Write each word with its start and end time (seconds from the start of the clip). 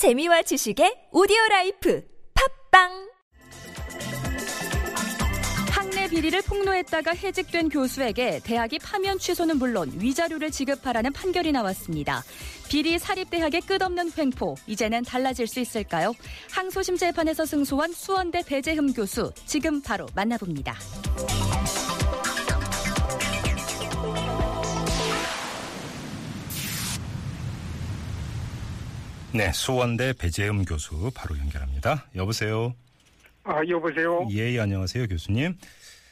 재미와 0.00 0.40
지식의 0.40 1.08
오디오 1.12 1.36
라이프 1.50 2.02
팟빵 2.70 3.10
학내 5.72 6.08
비리를 6.08 6.40
폭로했다가 6.40 7.12
해직된 7.12 7.68
교수에게 7.68 8.40
대학이 8.42 8.78
파면 8.78 9.18
취소는 9.18 9.58
물론 9.58 9.92
위자료를 9.94 10.50
지급하라는 10.50 11.12
판결이 11.12 11.52
나왔습니다. 11.52 12.24
비리 12.70 12.98
사립대학의 12.98 13.60
끝없는 13.60 14.12
횡포, 14.16 14.54
이제는 14.66 15.02
달라질 15.02 15.46
수 15.46 15.60
있을까요? 15.60 16.14
항소심 16.50 16.96
재판에서 16.96 17.44
승소한 17.44 17.92
수원대 17.92 18.42
배재흠 18.46 18.94
교수, 18.94 19.30
지금 19.44 19.82
바로 19.82 20.06
만나봅니다. 20.14 20.76
네, 29.32 29.52
수원대 29.52 30.12
배재음 30.18 30.64
교수 30.64 31.10
바로 31.14 31.38
연결합니다. 31.38 32.04
여보세요. 32.16 32.74
아, 33.44 33.60
여보세요? 33.68 34.26
예, 34.30 34.52
예, 34.52 34.60
안녕하세요, 34.60 35.06
교수님. 35.06 35.54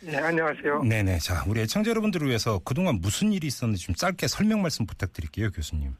네, 0.02 0.16
안녕하세요. 0.16 0.84
네 0.84 1.02
네. 1.02 1.18
자, 1.18 1.42
우리 1.48 1.60
애청자 1.60 1.91
여러분들을 1.91 2.28
위해서 2.28 2.60
그동안 2.60 3.00
무슨 3.00 3.32
일이 3.32 3.48
있었는지 3.48 3.84
좀 3.84 3.94
짧게 3.96 4.28
설명 4.28 4.62
말씀 4.62 4.86
부탁드릴게요, 4.86 5.50
교수님. 5.50 5.94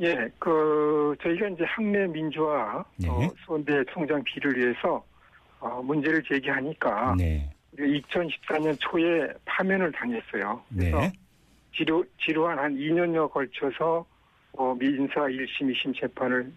예, 0.00 0.16
그, 0.38 1.14
저희가 1.22 1.48
이제 1.48 1.64
학내 1.64 2.06
민주화, 2.06 2.82
네. 2.96 3.06
어, 3.06 3.30
수원대 3.44 3.72
총장 3.92 4.24
비를 4.24 4.56
위해서, 4.56 5.04
어, 5.58 5.82
문제를 5.82 6.22
제기하니까, 6.22 7.14
네. 7.18 7.52
2014년 7.78 8.74
초에 8.80 9.28
파면을 9.44 9.92
당했어요. 9.92 10.62
그래서 10.74 11.00
네. 11.00 11.12
지루, 11.76 12.02
지루한 12.24 12.58
한 12.58 12.74
2년여 12.74 13.30
걸쳐서, 13.30 14.06
어, 14.52 14.74
민사 14.74 15.20
1심, 15.20 15.72
2심 15.72 15.98
재판을 15.98 16.52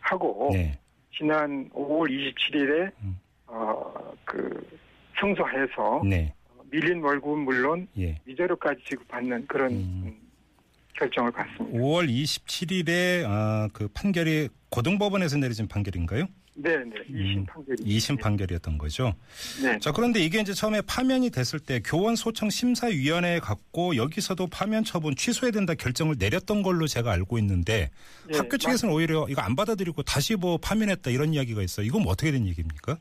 하고, 0.00 0.50
네. 0.52 0.78
지난 1.16 1.68
5월 1.70 2.10
27일에, 2.10 2.90
음. 3.02 3.18
어, 3.46 4.14
그, 4.24 4.78
승소해서, 5.18 6.02
네. 6.04 6.34
밀린 6.70 7.02
월급은 7.02 7.40
물론 7.40 7.88
예. 7.98 8.20
위자료까지 8.24 8.82
지급받는 8.88 9.46
그런 9.46 9.70
음. 9.70 10.02
음, 10.06 10.16
결정을 10.94 11.30
받습니다. 11.30 11.78
5월 11.78 12.08
27일에 12.08 13.24
아, 13.24 13.68
그 13.72 13.88
판결이 13.88 14.48
고등법원에서 14.70 15.38
내려진 15.38 15.68
판결인가요? 15.68 16.26
네, 16.56 16.76
네. 16.78 16.96
2심 17.10 17.36
음, 17.36 17.46
판결이. 17.46 17.82
2심 17.84 18.20
판결이었던 18.20 18.78
거죠. 18.78 19.14
네. 19.62 19.78
자, 19.78 19.92
그런데 19.92 20.20
이게 20.20 20.40
이제 20.40 20.54
처음에 20.54 20.80
파면이 20.80 21.30
됐을 21.30 21.58
때 21.60 21.80
교원 21.84 22.16
소청 22.16 22.48
심사위원회에 22.48 23.40
갔고 23.40 23.96
여기서도 23.96 24.46
파면 24.46 24.84
처분 24.84 25.14
취소해야 25.14 25.52
된다 25.52 25.74
결정을 25.74 26.16
내렸던 26.18 26.62
걸로 26.62 26.86
제가 26.86 27.12
알고 27.12 27.38
있는데 27.38 27.90
예, 28.32 28.38
학교 28.38 28.56
측에서는 28.56 28.92
오히려 28.94 29.26
이거 29.28 29.42
안 29.42 29.54
받아들이고 29.54 30.02
다시 30.02 30.34
뭐 30.34 30.56
파면했다 30.56 31.10
이런 31.10 31.34
이야기가 31.34 31.62
있어요. 31.62 31.86
이건 31.86 32.02
뭐 32.02 32.12
어떻게 32.12 32.32
된 32.32 32.46
얘기입니까? 32.46 32.98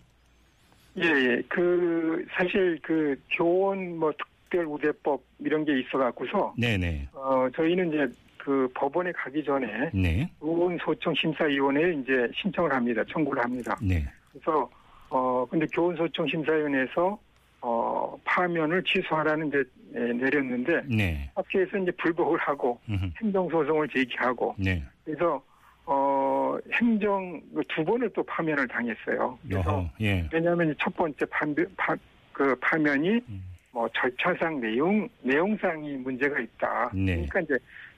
예, 0.98 1.04
예. 1.04 1.42
그, 1.50 2.26
사실 2.32 2.80
그 2.82 3.20
교원 3.32 3.98
뭐 3.98 4.14
특별 4.14 4.66
우대법 4.66 5.22
이런 5.40 5.66
게 5.66 5.80
있어 5.80 5.98
갖고서, 5.98 6.54
네네. 6.58 7.10
어, 7.14 7.48
저희는 7.54 7.90
이제 7.90 8.08
그 8.46 8.70
법원에 8.76 9.12
가기 9.12 9.44
전에 9.44 9.90
네. 9.92 10.30
교원 10.40 10.78
소청 10.78 11.16
심사위원회에 11.16 11.94
이제 11.94 12.30
신청을 12.36 12.72
합니다. 12.72 13.04
청구를 13.12 13.44
합니다. 13.44 13.76
네. 13.82 14.06
그래서, 14.32 14.70
어, 15.10 15.44
근데 15.50 15.66
교원 15.74 15.96
소청 15.96 16.28
심사위원회에서 16.28 17.18
어, 17.62 18.16
파면을 18.24 18.84
취소하라는 18.84 19.48
이제 19.48 19.64
예, 19.96 20.00
내렸는데 20.00 20.84
네. 20.86 21.32
학교에서 21.34 21.78
이제 21.80 21.90
불복을 21.98 22.38
하고 22.38 22.80
음흠. 22.88 23.06
행정 23.20 23.50
소송을 23.50 23.88
제기하고 23.90 24.54
네. 24.60 24.84
그래서 25.04 25.42
어 25.86 26.58
행정 26.74 27.42
그두 27.56 27.84
번을 27.84 28.10
또 28.14 28.22
파면을 28.24 28.68
당했어요. 28.68 29.40
그래서. 29.48 29.90
예. 30.02 30.28
왜냐하면 30.32 30.76
첫 30.80 30.96
번째 30.96 31.26
판면, 31.26 31.66
파, 31.78 31.96
그 32.34 32.56
파면이 32.60 33.10
음. 33.30 33.44
뭐 33.76 33.90
절차상 33.94 34.62
내용 34.62 35.06
내용상이 35.22 35.98
문제가 35.98 36.40
있다. 36.40 36.90
네. 36.94 37.16
그러니까 37.28 37.42
이제 37.42 37.58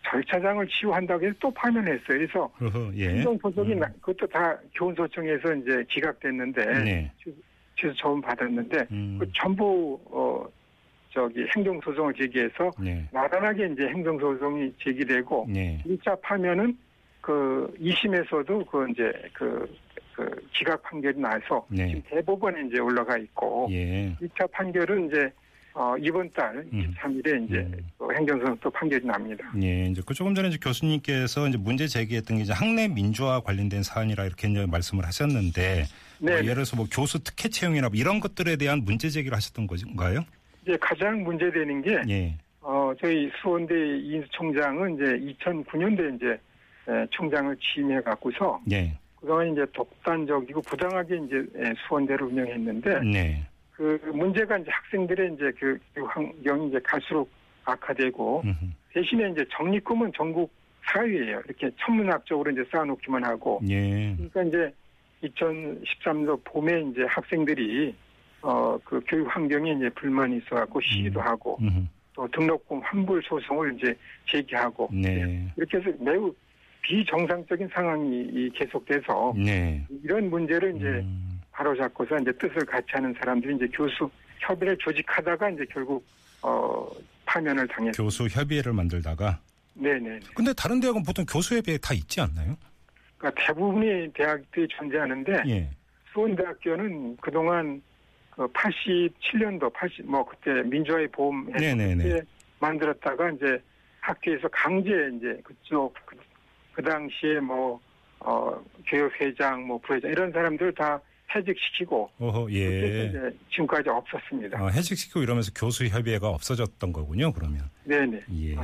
절차상을 0.09 0.68
치유한다고 0.68 1.24
해서 1.24 1.35
또 1.40 1.52
파면했어요. 1.52 2.00
그래서 2.07 2.52
어허. 2.59 2.91
예. 2.96 3.09
행정소송이 3.09 3.74
음. 3.74 3.79
나- 3.81 3.88
그것도 4.02 4.25
다 4.25 4.57
교원소청에서 4.75 5.53
이제 5.53 5.85
기각됐는데 5.88 6.66
네. 6.84 7.12
취소 7.75 7.94
처분 7.94 8.19
받았는데 8.22 8.88
음. 8.90 9.18
그 9.19 9.31
전부 9.40 10.00
어 10.06 10.44
저기 11.12 11.46
행정소송을 11.56 12.12
제기해서 12.16 12.72
네. 12.79 13.07
나란하게 13.12 13.68
이제 13.73 13.84
행정소송이 13.88 14.73
제기되고 14.84 15.46
네. 15.47 15.84
1차 15.85 16.19
파면은 16.22 16.75
그 17.22 17.72
2심에서도 17.79 18.66
그 18.68 18.90
이제 18.90 19.12
그, 19.34 19.78
그 20.16 20.47
기각 20.53 20.81
판결이 20.81 21.19
나서 21.19 21.63
네. 21.69 21.85
지금 21.90 22.02
대법원에 22.09 22.68
이제 22.68 22.79
올라가 22.79 23.16
있고 23.19 23.68
예. 23.69 24.16
1차 24.19 24.50
판결은 24.52 25.07
이제 25.09 25.29
어 25.80 25.96
이번 26.00 26.28
달 26.32 26.56
음. 26.74 26.92
23일에 27.00 27.46
이제 27.46 27.58
음. 27.58 27.88
그 28.00 28.12
행정소송 28.12 28.58
또 28.62 28.70
판결이 28.72 29.06
납니다. 29.06 29.46
예, 29.62 29.86
이제 29.86 30.02
그 30.04 30.16
조금 30.16 30.34
전에 30.34 30.48
이제 30.48 30.58
교수님께서 30.60 31.48
이제 31.48 31.56
문제 31.56 31.86
제기했던 31.86 32.38
게 32.38 32.44
이제 32.44 32.52
학내 32.52 32.88
민주화 32.88 33.42
관련된 33.42 33.84
사안이라 33.84 34.26
이렇게 34.26 34.48
이제 34.48 34.66
말씀을 34.66 35.06
하셨는데 35.06 35.84
뭐 36.18 36.32
네. 36.32 36.38
예를 36.38 36.56
들어서 36.56 36.76
뭐 36.76 36.88
교수 36.92 37.24
특혜 37.24 37.48
채용이나 37.50 37.90
뭐 37.90 37.96
이런 37.96 38.20
것들에 38.20 38.56
대한 38.56 38.86
문제 38.86 39.10
제기를 39.10 39.38
하셨던 39.38 39.68
건가요? 39.68 40.26
이제 40.64 40.76
가장 40.82 41.24
문제되는 41.24 41.84
게 41.84 42.02
예. 42.09 42.36
어, 42.62 42.92
저희 43.00 43.30
수원대 43.40 43.76
이인수 43.76 44.30
총장은 44.32 44.96
이제 44.96 45.36
2009년도에 45.46 46.16
이제 46.16 46.32
에, 46.90 47.06
총장을 47.12 47.56
취임해 47.58 48.02
갖고서 48.02 48.59
예. 48.72 48.98
그동안 49.22 49.52
이제 49.52 49.64
독단적이고 49.74 50.59
부당하게 50.62 51.18
이제 51.18 51.36
에, 51.56 51.74
수원대를 51.88 52.26
운영했는데 52.26 53.00
네. 53.02 53.46
그 53.78 54.00
문제가 54.12 54.58
이제 54.58 54.72
학생들의 54.72 55.36
이제 55.36 55.52
그, 55.60 55.78
그 55.94 56.04
환경이 56.04 56.70
이제 56.70 56.80
갈수록 56.84 57.30
악화되고 57.64 58.42
음흠. 58.44 58.66
대신에 58.92 59.30
이제 59.30 59.46
적립금은 59.52 60.12
전국 60.16 60.52
4위예요. 60.88 61.46
이렇게 61.46 61.70
천문학적으로 61.80 62.50
이제 62.50 62.64
쌓아놓기만 62.72 63.24
하고 63.24 63.62
예. 63.70 64.16
그러니까 64.16 64.44
이제 64.44 64.74
2013년 65.24 66.44
봄에 66.44 66.82
이제 66.92 67.04
학생들이 67.08 67.94
어 68.42 68.80
그 68.84 69.02
교육 69.08 69.28
환경에 69.28 69.74
이제 69.74 69.90
불만이 69.90 70.38
있어갖고 70.38 70.82
시위도 70.82 71.20
음. 71.20 71.26
하고 71.26 71.58
음흠. 71.62 71.86
또 72.14 72.28
등록금 72.30 72.80
환불 72.80 73.22
소송을 73.24 73.76
이제 73.78 73.96
제기하고 74.28 74.90
네. 74.92 75.48
이렇게 75.56 75.78
해서 75.78 75.92
매우 76.00 76.34
비정상적인 76.82 77.68
상황이 77.72 78.22
이 78.32 78.50
계속돼서 78.56 79.34
네. 79.36 79.86
이런 80.04 80.30
문제를 80.30 80.78
이제 80.78 80.86
음. 80.86 81.27
바로잡고서 81.57 82.19
이제 82.19 82.31
뜻을 82.34 82.66
같이 82.66 82.88
하는 82.91 83.13
사람들이 83.19 83.56
이제 83.56 83.68
교수 83.73 84.09
협의를 84.40 84.78
조직하다가 84.78 85.50
이제 85.50 85.66
결국 85.72 86.06
어 86.44 86.88
파면을 87.25 87.68
당했어요. 87.68 88.06
교수 88.06 88.28
협의회를 88.28 88.73
만들다가 88.73 89.40
네네. 89.73 90.19
근데 90.35 90.53
다른 90.53 90.79
대학은 90.79 91.03
보통 91.03 91.25
교수 91.25 91.57
협의회 91.57 91.78
다 91.78 91.94
있지 91.96 92.22
않나요? 92.22 92.56
그러니까 93.17 93.44
대부분의 93.44 94.12
대학들이 94.13 94.67
존재하는데 94.67 95.44
예. 95.47 95.69
수원대학교는 96.13 97.17
그동안 97.17 97.81
그 98.29 98.47
87년도 98.47 99.73
80 99.73 100.06
뭐 100.06 100.23
그때 100.25 100.62
민주화의 100.62 101.07
보험 101.07 101.51
네네네. 101.51 102.03
때 102.03 102.22
만들었다가 102.59 103.31
이제 103.31 103.59
학교에서 104.01 104.47
강제 104.50 104.91
이제 105.17 105.40
그쪽 105.44 105.96
그, 106.06 106.16
그 106.73 106.84
당시에 106.84 107.40
뭐 107.40 107.79
어, 108.19 108.63
교육회장 108.85 109.66
뭐 109.66 109.79
부회장 109.79 110.12
이런 110.12 110.31
사람들 110.31 110.72
다 110.73 111.01
해직시키고 111.36 112.10
어허 112.20 112.52
예. 112.54 113.12
지금까지 113.52 113.90
없었습니다. 113.90 114.64
어, 114.64 114.70
해직시키고 114.70 115.22
이러면서 115.22 115.52
교수 115.54 115.86
협의회가 115.86 116.30
없어졌던 116.30 116.94
거군요. 116.94 117.34
그러면. 117.34 117.70
네네. 117.84 118.22
예. 118.34 118.56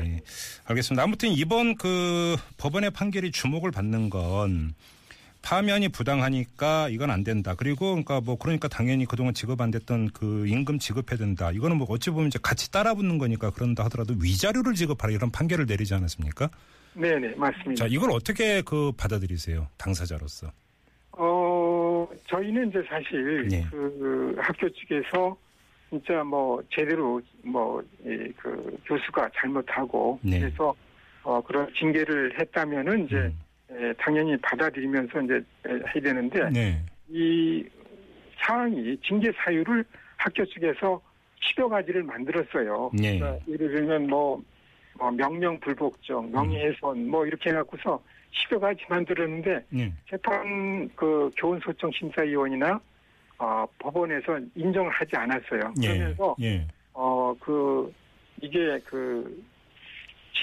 알겠습니다. 0.65 1.03
아무튼 1.03 1.29
이번 1.29 1.75
그 1.75 2.35
법원의 2.57 2.91
판결이 2.91 3.31
주목을 3.31 3.71
받는 3.71 4.09
건 4.09 4.73
파면이 5.41 5.89
부당하니까 5.89 6.87
이건 6.89 7.11
안 7.11 7.23
된다. 7.23 7.53
그리고 7.53 7.91
그러니까 7.91 8.21
뭐 8.21 8.37
그러니까 8.37 8.69
당연히 8.69 9.05
그동안 9.05 9.33
지급 9.33 9.59
안 9.59 9.71
됐던 9.71 10.11
그 10.11 10.47
임금 10.47 10.79
지급해야 10.79 11.17
된다. 11.17 11.51
이거는 11.51 11.77
뭐 11.77 11.85
어찌 11.89 12.09
보면 12.09 12.27
이제 12.27 12.39
같이 12.41 12.71
따라붙는 12.71 13.17
거니까 13.17 13.51
그런다 13.51 13.83
하더라도 13.85 14.15
위자료를 14.17 14.73
지급하라 14.73 15.13
이런 15.13 15.31
판결을 15.31 15.65
내리지 15.65 15.93
않았습니까? 15.93 16.49
네네 16.93 17.35
맞습니다. 17.35 17.83
자, 17.83 17.87
이걸 17.89 18.11
어떻게 18.11 18.61
그 18.61 18.93
받아들이세요? 18.95 19.67
당사자로서. 19.77 20.51
어, 22.33 22.37
저희는 22.37 22.69
이제 22.69 22.83
사실 22.89 23.47
네. 23.47 23.65
그 23.69 24.35
학교 24.39 24.67
측에서 24.69 25.37
진짜 25.89 26.23
뭐 26.23 26.61
제대로 26.71 27.21
뭐그 27.43 28.79
교수가 28.85 29.29
잘못하고 29.35 30.19
네. 30.23 30.39
그래서 30.39 30.75
어 31.23 31.41
그런 31.41 31.71
징계를 31.75 32.37
했다면은 32.39 33.05
이제 33.05 33.15
음. 33.15 33.39
에, 33.71 33.93
당연히 33.93 34.35
받아들이면서 34.37 35.21
이제 35.21 35.35
에, 35.35 35.71
해야 35.71 36.03
되는데 36.03 36.49
네. 36.49 36.83
이 37.09 37.63
사항이 38.41 38.97
징계 39.05 39.31
사유를 39.31 39.85
학교 40.17 40.43
측에서 40.45 41.01
10여 41.41 41.69
가지를 41.69 42.03
만들었어요. 42.03 42.91
네. 42.93 43.19
그러니까 43.19 43.45
예를 43.47 43.71
들면 43.73 44.07
뭐 44.07 44.43
뭐 44.97 45.11
명령 45.11 45.59
불복종, 45.59 46.31
명예훼손 46.31 47.09
뭐 47.09 47.25
이렇게 47.25 47.49
해갖고서 47.49 48.01
10여 48.31 48.59
가지 48.59 48.81
만들었는데 48.89 49.65
예. 49.75 49.93
재판 50.09 50.89
그 50.95 51.29
교훈소청 51.37 51.91
심사위원이나 51.91 52.79
어, 53.37 53.65
법원에서 53.79 54.39
인정을 54.55 54.89
하지 54.91 55.15
않았어요. 55.15 55.73
예. 55.81 55.87
그러면서 55.87 56.35
예. 56.41 56.67
어그 56.93 57.91
이게 58.41 58.79
그 58.85 59.43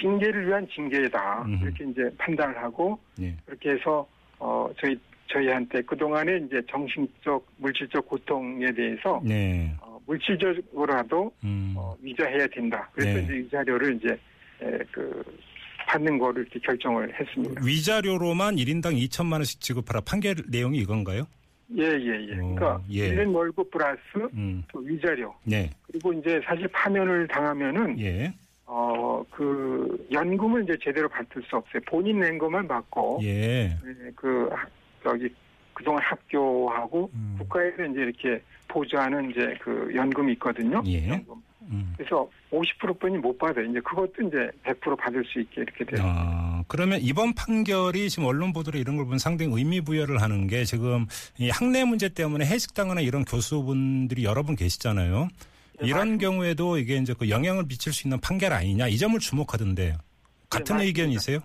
징계를 0.00 0.46
위한 0.48 0.66
징계다 0.68 1.42
음흠. 1.42 1.64
이렇게 1.64 1.84
이제 1.84 2.10
판단을 2.18 2.56
하고 2.58 2.98
예. 3.20 3.34
그렇게 3.46 3.70
해서 3.70 4.06
어 4.38 4.68
저희 4.80 4.98
저희한테 5.32 5.82
그 5.82 5.96
동안에 5.96 6.38
이제 6.46 6.60
정신적 6.68 7.46
물질적 7.58 8.08
고통에 8.08 8.72
대해서 8.72 9.20
네. 9.24 9.72
어, 9.80 10.00
물질적으로라도 10.06 11.32
음. 11.44 11.74
어, 11.76 11.94
위자해야 12.00 12.46
된다. 12.48 12.88
그래서 12.92 13.18
네. 13.18 13.24
이제 13.24 13.38
이 13.38 13.48
자료를 13.50 13.96
이제 13.96 14.08
에, 14.08 14.18
그 14.92 15.22
받는 15.86 16.18
거를 16.18 16.42
이렇게 16.42 16.58
결정을 16.60 17.12
했습니다. 17.18 17.60
위자료로만 17.64 18.56
1인당 18.56 18.96
2천만 19.08 19.34
원씩 19.34 19.60
지급하라 19.60 20.02
판결 20.02 20.36
내용이 20.48 20.78
이건가요? 20.78 21.26
예 21.76 21.82
예예. 21.84 22.26
그러니까 22.34 22.74
어, 22.76 22.82
예. 22.90 23.14
1년 23.14 23.34
월급 23.34 23.70
플러스 23.70 23.98
음. 24.34 24.62
또 24.72 24.80
위자료 24.80 25.32
네. 25.44 25.70
그리고 25.86 26.12
이제 26.12 26.40
사실 26.44 26.66
파면을 26.68 27.26
당하면은 27.28 27.98
예. 28.00 28.32
어 28.66 29.00
그 29.30 30.06
연금을 30.12 30.64
이제 30.64 30.76
제대로 30.82 31.08
받을 31.08 31.42
수 31.42 31.56
없어요. 31.56 31.80
본인 31.86 32.20
낸 32.20 32.38
것만 32.38 32.66
받고 32.68 33.20
예. 33.22 33.64
예, 33.70 34.10
그 34.16 34.48
학- 34.52 34.70
저기 35.02 35.28
그동안 35.74 36.02
학교하고 36.02 37.10
음. 37.14 37.36
국가에서 37.38 37.84
이제 37.86 38.00
이렇게 38.00 38.42
보조하는 38.68 39.30
이제 39.30 39.54
그 39.60 39.90
연금이 39.94 40.32
있거든요. 40.34 40.82
예. 40.86 41.08
연금. 41.08 41.34
음. 41.70 41.94
그래서 41.96 42.28
50%뿐이 42.50 43.18
못 43.18 43.38
받아요. 43.38 43.64
이제 43.64 43.80
그것도 43.80 44.22
이제 44.26 44.50
100% 44.64 44.96
받을 44.98 45.24
수 45.24 45.40
있게 45.40 45.62
이렇게 45.62 45.84
돼요. 45.84 46.02
아, 46.04 46.64
그러면 46.68 47.00
이번 47.00 47.32
판결이 47.34 48.10
지금 48.10 48.24
언론 48.24 48.52
보도로 48.52 48.78
이런 48.78 48.96
걸 48.96 49.04
보면 49.04 49.18
상당히 49.18 49.52
의미 49.54 49.80
부여를 49.80 50.20
하는 50.20 50.46
게 50.46 50.64
지금 50.64 51.06
이 51.38 51.48
학내 51.48 51.84
문제 51.84 52.08
때문에 52.08 52.44
해직당하는 52.44 53.02
이런 53.02 53.24
교수분들이 53.24 54.24
여러 54.24 54.42
분 54.42 54.56
계시잖아요. 54.56 55.28
예, 55.82 55.86
이런 55.86 55.98
맞습니다. 55.98 56.26
경우에도 56.26 56.78
이게 56.78 56.96
이제 56.96 57.14
그 57.18 57.30
영향을 57.30 57.64
미칠 57.66 57.92
수 57.92 58.06
있는 58.06 58.20
판결 58.20 58.52
아니냐 58.52 58.88
이 58.88 58.98
점을 58.98 59.18
주목하던데요. 59.18 59.94
같은 60.50 60.78
네, 60.78 60.86
의견이세요? 60.86 61.38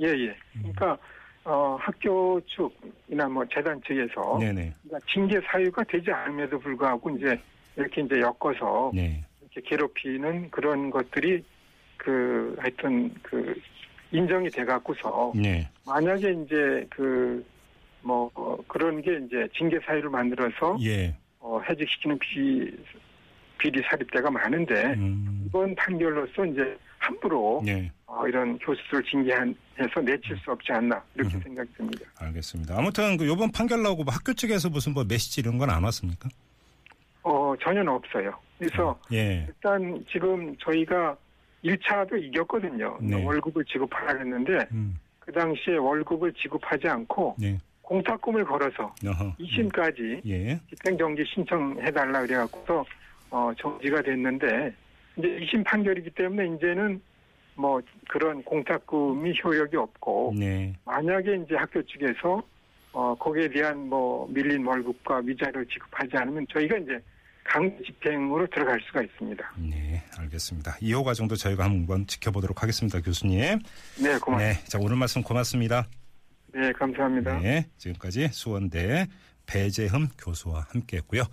예, 0.00 0.06
예. 0.08 0.36
음. 0.56 0.72
그러니까 0.74 0.98
어, 1.44 1.76
학교 1.78 2.40
측이나 2.40 3.28
뭐 3.28 3.44
재단 3.52 3.80
측에서 3.86 4.38
네네. 4.40 4.72
그러니까 4.82 5.06
징계 5.12 5.40
사유가 5.42 5.84
되지 5.84 6.10
않음에도 6.10 6.58
불구하고 6.58 7.10
이제 7.10 7.38
이렇게 7.76 8.00
이제 8.00 8.20
엮어서 8.20 8.90
네. 8.94 9.24
괴롭히는 9.64 10.50
그런 10.50 10.90
것들이 10.90 11.42
그 11.96 12.56
하여튼 12.58 13.12
그 13.22 13.54
인정이 14.12 14.50
돼 14.50 14.64
갖고서 14.64 15.32
네. 15.34 15.68
만약에 15.86 16.32
이제 16.44 16.86
그 16.90 17.44
뭐 18.06 18.30
그런 18.68 19.02
게 19.02 19.18
이제 19.26 19.48
징계 19.56 19.78
사유를 19.84 20.08
만들어서 20.08 20.78
예. 20.82 21.14
어, 21.40 21.60
해직시키는 21.68 22.18
비 22.20 22.72
비리 23.58 23.82
사립대가 23.90 24.30
많은데 24.30 24.94
음. 24.94 25.44
이번 25.46 25.74
판결로서 25.74 26.44
이제 26.46 26.76
함부로 26.98 27.62
네. 27.64 27.90
어, 28.06 28.26
이런 28.28 28.56
교수들 28.58 29.02
징계해서 29.02 30.00
내칠 30.04 30.36
수 30.44 30.52
없지 30.52 30.72
않나 30.72 31.02
이렇게 31.16 31.34
음. 31.36 31.40
생각이 31.40 31.68
듭니다. 31.76 32.04
알겠습니다. 32.18 32.78
아무튼 32.78 33.16
그 33.16 33.26
요번 33.26 33.50
판결 33.50 33.82
나오고 33.82 34.04
뭐 34.04 34.14
학교 34.14 34.32
측에서 34.34 34.68
무슨 34.68 34.94
뭐 34.94 35.04
메시지 35.04 35.40
이런 35.40 35.58
건 35.58 35.68
안 35.70 35.82
왔습니까? 35.84 36.28
어 37.56 37.58
전혀 37.60 37.90
없어요. 37.90 38.32
그래서 38.58 38.98
예. 39.12 39.46
일단 39.48 40.04
지금 40.10 40.54
저희가 40.58 41.16
1차도 41.64 42.22
이겼거든요. 42.22 42.98
네. 43.00 43.24
월급을 43.24 43.64
지급하라 43.64 44.18
했는데 44.18 44.66
음. 44.72 44.96
그 45.20 45.32
당시에 45.32 45.76
월급을 45.76 46.32
지급하지 46.34 46.86
않고 46.88 47.36
네. 47.38 47.58
공탁금을 47.82 48.44
걸어서 48.44 48.94
어허. 49.04 49.36
2심까지 49.38 50.20
예. 50.26 50.60
집행정지 50.68 51.24
신청해달라 51.34 52.22
그래갖고서 52.22 52.84
어, 53.30 53.52
정지가 53.58 54.02
됐는데 54.02 54.72
이제 55.16 55.28
2심 55.28 55.64
판결이기 55.64 56.10
때문에 56.10 56.54
이제는 56.56 57.00
뭐 57.54 57.80
그런 58.08 58.42
공탁금이 58.42 59.40
효력이 59.42 59.76
없고 59.76 60.34
네. 60.38 60.74
만약에 60.84 61.42
이제 61.44 61.56
학교 61.56 61.82
측에서 61.82 62.42
어, 62.92 63.14
거기에 63.14 63.48
대한 63.48 63.88
뭐 63.88 64.26
밀린 64.30 64.64
월급과 64.64 65.22
위자료를 65.24 65.66
지급하지 65.66 66.16
않으면 66.16 66.46
저희가 66.50 66.78
이제 66.78 67.00
강제 67.48 67.76
집행으로 67.84 68.46
들어갈 68.48 68.80
수가 68.86 69.02
있습니다. 69.02 69.52
네, 69.58 70.02
알겠습니다. 70.18 70.76
2호 70.82 71.04
과정도 71.04 71.36
저희가 71.36 71.64
한번 71.64 72.06
지켜보도록 72.06 72.62
하겠습니다, 72.62 73.00
교수님. 73.00 73.58
네, 73.98 74.18
고맙습니다. 74.18 74.38
네, 74.38 74.64
자 74.64 74.78
오늘 74.80 74.96
말씀 74.96 75.22
고맙습니다. 75.22 75.86
네, 76.52 76.72
감사합니다. 76.72 77.38
네, 77.38 77.66
지금까지 77.76 78.28
수원대 78.28 79.06
배재흠 79.46 80.08
교수와 80.18 80.66
함께했고요. 80.70 81.24